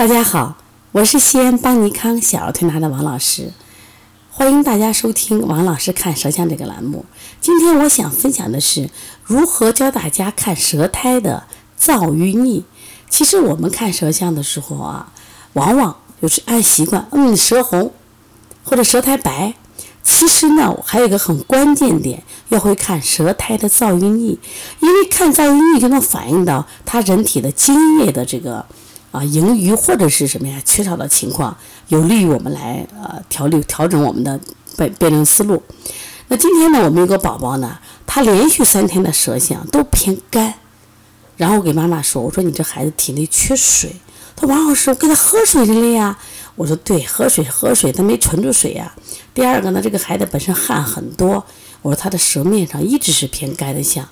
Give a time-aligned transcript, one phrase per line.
[0.00, 0.56] 大家好，
[0.92, 3.52] 我是西安邦尼康小儿推拿的王老师，
[4.30, 7.04] 欢迎大家收听王老师看舌象这个栏目。
[7.42, 8.88] 今天我想分享的是
[9.22, 11.44] 如何教大家看舌苔的
[11.78, 12.64] 燥与腻。
[13.10, 15.12] 其实我们看舌象的时候啊，
[15.52, 17.92] 往往就是按习惯，嗯，舌红
[18.64, 19.52] 或者舌苔白。
[20.02, 24.38] 其实呢，我还有一个很关键点，要会看舌苔的燥与腻，
[24.80, 28.64] 因为看燥与腻就能反映到他人体的津液的这个。
[29.10, 30.60] 啊，盈余或者是什么呀？
[30.64, 31.56] 缺少的情况，
[31.88, 34.38] 有利于我们来呃调理调整我们的
[34.76, 35.62] 辩辩证思路。
[36.28, 40.54] 那今天呢，我们有个宝宝呢，他连续三天的舌象都偏干，
[41.36, 43.96] 然后我给妈妈说，我说你这孩子体内缺水。
[44.36, 46.16] 他王老师，我给他喝水了呀。
[46.54, 48.94] 我说对，喝水喝水，他没存住水呀。
[49.34, 51.44] 第二个呢，这个孩子本身汗很多，
[51.82, 54.08] 我说他的舌面上一直是偏干的象。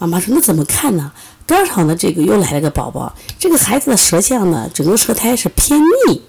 [0.00, 1.12] 妈妈说那怎么看呢？
[1.46, 6.22] 刚好呢，这个又来了个宝宝，这个孩子的舌象呢，整个舌苔是偏腻。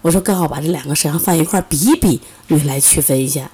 [0.00, 3.50] 我说刚好把这两个舌象放一块比一比，你来区分一下。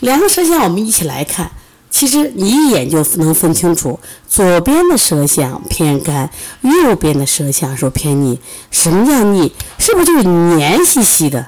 [0.00, 1.50] 两个舌象我们一起来看，
[1.88, 6.28] 其实你一眼就能分清楚，左边的舌象偏干，
[6.60, 8.38] 右边的舌象说偏腻。
[8.70, 9.54] 什么叫腻？
[9.78, 11.46] 是不是就是黏兮兮的？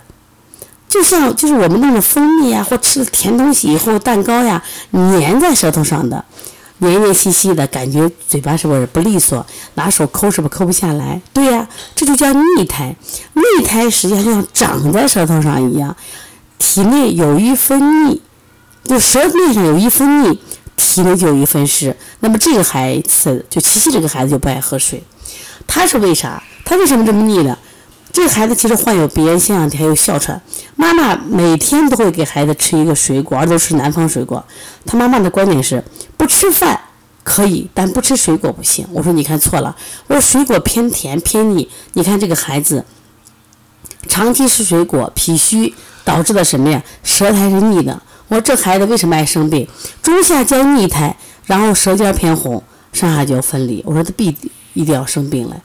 [0.88, 6.24] 就像就是我们弄的蜂蜜呀，或吃了甜东西以后，蛋糕呀，粘在舌头上的。
[6.80, 9.46] 黏黏细细的感觉，嘴巴是不是不利索？
[9.74, 11.20] 拿手抠是不是抠不下来？
[11.32, 12.96] 对呀，这就叫腻苔。
[13.34, 15.96] 腻苔实际上就像长在舌头上一样，
[16.58, 18.20] 体内有一分腻，
[18.84, 20.40] 就舌面上有一分腻，
[20.76, 21.96] 体内就有一分湿。
[22.20, 25.02] 那么这个孩子，就琪琪这个孩子就不爱喝水，
[25.66, 26.42] 他是为啥？
[26.64, 27.58] 他为什么这么腻呢？
[28.12, 30.40] 这孩子其实患有鼻炎、腺样体，还有哮喘。
[30.74, 34.44] 妈妈每天都会给孩子吃一个水果，而都是南方水果。
[34.84, 35.84] 他妈妈的观点是：
[36.16, 36.80] 不吃饭
[37.22, 38.86] 可以，但不吃水果不行。
[38.92, 39.76] 我说你看错了，
[40.08, 41.70] 我说水果偏甜偏腻。
[41.92, 42.84] 你看这个孩子
[44.08, 46.82] 长期吃水果，脾虚导致的什么呀？
[47.04, 48.02] 舌苔是腻的。
[48.28, 49.68] 我说这孩子为什么爱生病？
[50.02, 52.62] 中下焦腻苔，然后舌尖偏红，
[52.92, 53.82] 上下焦分离。
[53.86, 54.36] 我说他必
[54.72, 55.56] 一定要生病了。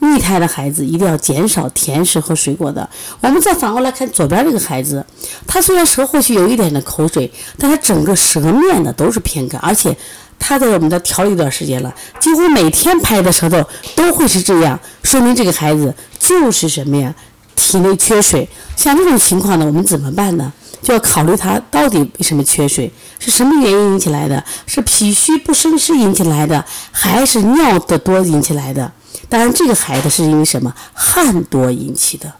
[0.00, 2.88] 腻苔的孩子一定要减少甜食和水果的。
[3.20, 5.04] 我们再反过来看左边这个孩子，
[5.46, 9.96] 他虽然舌后区有一点的口水，但他整个舌面呢都是偏干，而且
[10.38, 13.64] 他在我们的调理一段时间了，几乎每天拍的舌头
[13.96, 17.14] 都会是这样，说明这个孩子就是什么呀？
[17.56, 18.48] 体内缺水。
[18.76, 20.52] 像这种情况呢，我们怎么办呢？
[20.80, 24.44] 就要考虑他到底为什么缺水，是什么原因引起来的？
[24.64, 28.92] 是脾虚不生湿引起来的，还是尿的多引起来的？
[29.28, 32.32] 当然，这个孩子是因为什么汗多引起的。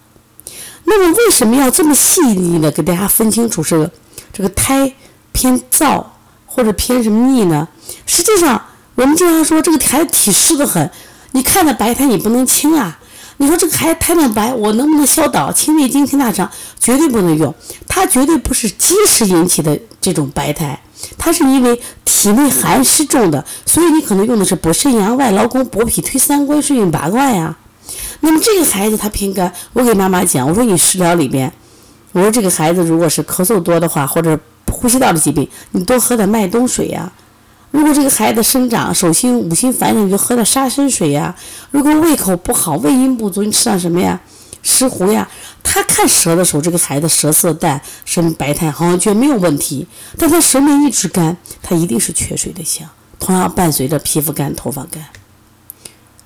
[0.85, 3.91] 那么，为什么要这么细腻的给大家分清楚是
[4.33, 4.95] 这个胎
[5.33, 6.05] 偏燥
[6.47, 7.69] 或者偏什么腻呢？
[8.07, 10.91] 实际上，我们经常说这个孩子体湿的很，
[11.33, 12.99] 你看着白胎你不能清啊。
[13.39, 16.51] 你说这个孩子苔那白，我能不能消导清胃经、清大肠？
[16.79, 17.55] 绝对不能用，
[17.87, 20.81] 它绝对不是积食引起的这种白苔。
[21.17, 27.57] 它是因为体内寒湿重的，所以你可能用的是补肾阳、外劳宫、补脾推三关、顺运八卦呀。
[28.21, 31.53] 那么这个孩子他偏干，我给妈妈讲，我说你食疗里边，
[32.13, 34.37] 我说这个孩子如果是咳嗽多的话，或者
[34.73, 37.13] 呼吸道的疾病，你多喝点麦冬水呀。
[37.71, 41.35] 如果这个孩子生长手心五心烦热，你就喝点沙参水呀。
[41.71, 44.21] 如果胃口不好、胃阴不足，你吃点什么呀？
[44.63, 45.29] 石斛呀。
[45.63, 49.87] 他看舌的时候，这个孩子舌色淡，什么白苔，好像觉得没有问题。
[50.17, 52.89] 但他舌面一直干，他一定是缺水的象。
[53.19, 55.05] 同样伴随着皮肤干、头发干。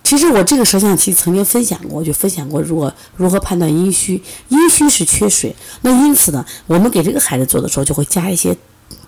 [0.05, 4.23] 其实我这个舌象期曾经分享过，就分享过如果如何判断阴虚。
[4.49, 8.57] 阴虚是缺水，那因此呢，我们给这个孩子做的时候，就会加一些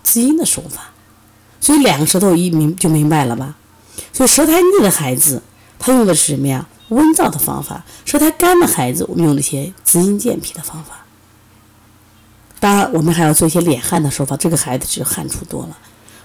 [0.02, 0.93] 滋阴的手法。
[1.64, 3.54] 所以两个舌头一明就明白了吧？
[4.12, 5.42] 所以舌苔腻的孩子，
[5.78, 6.66] 他用的是什么呀？
[6.90, 11.06] 温燥的方法，舌苔干的孩子，我们用了一些滋阴健脾的方法。
[12.60, 14.36] 当然，我们还要做一些敛汗的手法。
[14.36, 15.78] 这个孩子是汗出多了，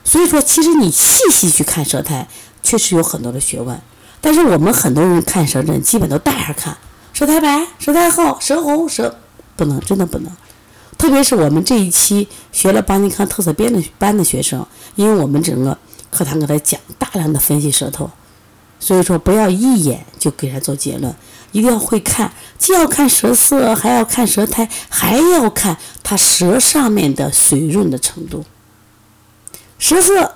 [0.04, 2.28] 所以说，其实你细细去看舌苔，
[2.62, 3.80] 确实有很多的学问。
[4.20, 6.78] 但是我们很多人看舌诊，基本都大着看，
[7.14, 9.18] 舌苔白、舌苔厚、舌红、舌
[9.56, 10.30] 不能，真的不能。
[11.00, 15.76] 特别是我们这一期学了邦尼康特色编的班的学生，因为我们整个
[16.12, 18.12] 课堂给他讲大量的分析舌头。
[18.82, 21.16] 所以说，不要一眼就给他做结论，
[21.54, 28.46] 一定要会看，既要看舌色，还要看舌苔，还要看他舌上面的水润的程度。
[29.78, 30.36] 舌色、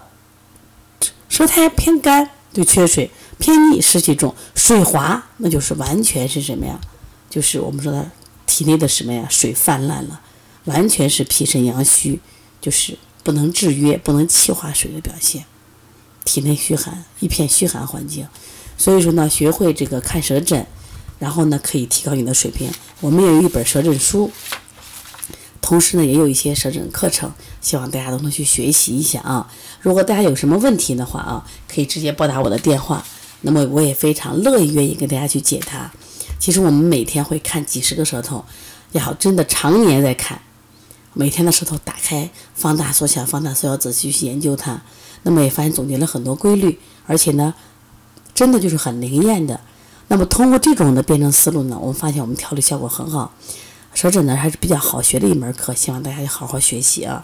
[1.28, 6.80] 舌苔偏干就缺水，偏腻湿气重，水滑那就是完全是什么呀？
[7.30, 8.12] 就是我们说的
[8.46, 9.26] 体内的什么呀？
[9.30, 10.22] 水泛滥了，
[10.66, 12.20] 完全是脾肾阳虚，
[12.62, 15.46] 就是不能制约、不能气化水的表现。
[16.26, 18.26] 体内虚寒，一片虚寒环境，
[18.78, 20.66] 所以说呢，学会这个看舌诊，
[21.20, 22.72] 然后呢可以提高你的水平。
[23.02, 24.32] 我们有一本舌诊书，
[25.62, 29.52] 同时呢也有一些舌诊课程，希望大家都能去学习一下啊。
[29.82, 33.06] 如果大家有什么问题的话啊，可以直接拨打我的电话，
[33.42, 35.92] 那么我也非常乐意愿意跟大家去解答。
[36.40, 38.46] 其实我们每天会看几十个舌头，
[38.94, 40.42] 也好真的常年在看，
[41.14, 44.82] 每天的舌头打开、放大、缩小、放大、缩小，仔细去研究它，
[45.24, 47.54] 那么也发现总结了很多规律，而且呢，
[48.34, 49.60] 真的就是很灵验的。
[50.08, 53.34] 那么通过这种的辩证思路呢，我们发现我们调理效果很好。
[53.94, 57.24] 舌诊呢还是比较好学的一门课，希望大家好好学习啊。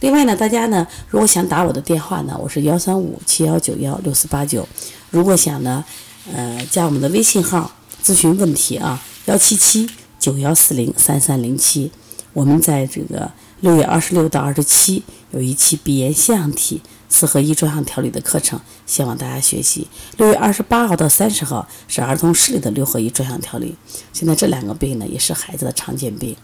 [0.00, 4.68] 另外呢，大家呢如果想打我的电话呢，我是幺三五七幺九幺六四八九。
[5.10, 5.84] 如果想呢，
[6.32, 7.72] 呃，加我们的微信号。
[8.00, 9.90] 咨询问题啊，幺七七
[10.20, 11.90] 九幺四零三三零七。
[12.32, 13.30] 我们在这个
[13.60, 15.02] 六月二十六到二十七
[15.32, 19.88] 有一期鼻炎腺样体四合一专项调理的课程，希望大家学习。
[20.18, 23.74] 六月二十八号到三十号是儿童视力的六合一专项调理。
[24.12, 26.36] 现在这两个病呢，也是孩子的常见病。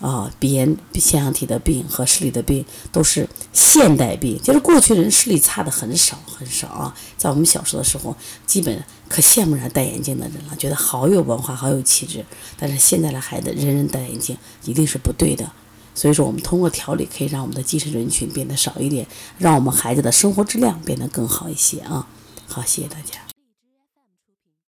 [0.00, 6.94] 啊，鼻炎、腺样体的病和视力的病都是现代病，就是过去人视力差的很少很少啊。
[7.16, 8.16] 在我们小时候的时候，
[8.46, 12.24] 基本可羡慕人戴眼镜的人了，觉得好有文化、好有气质。
[12.56, 15.50] 但是现在的孩子人人戴眼镜，一定是不对的。
[15.94, 19.04] 所以说，我们通过调理可以让我们的近视人群变得少一点，
[19.36, 22.06] 让我们孩子的生活质量变得更好一些啊。
[22.46, 23.27] 好，谢谢大家。